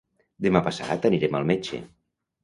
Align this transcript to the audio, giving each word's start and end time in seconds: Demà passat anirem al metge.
Demà 0.45 0.61
passat 0.67 1.05
anirem 1.09 1.37
al 1.39 1.45
metge. 1.51 1.81